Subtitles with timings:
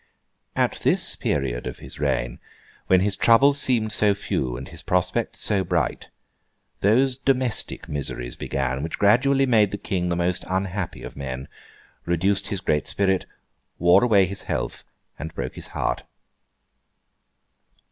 [0.55, 2.39] At this period of his reign,
[2.87, 6.09] when his troubles seemed so few and his prospects so bright,
[6.79, 11.47] those domestic miseries began which gradually made the King the most unhappy of men,
[12.03, 13.27] reduced his great spirit,
[13.77, 14.83] wore away his health,
[15.19, 16.01] and broke his heart.